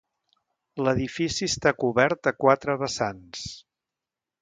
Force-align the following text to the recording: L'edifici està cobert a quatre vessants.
L'edifici 0.87 1.49
està 1.53 1.75
cobert 1.83 2.33
a 2.33 2.37
quatre 2.47 2.79
vessants. 2.85 3.49